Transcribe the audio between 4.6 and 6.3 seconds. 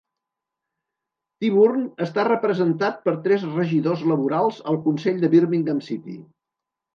al Consell de Birmingham City.